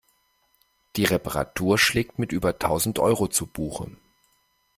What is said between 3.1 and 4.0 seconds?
zu Buche.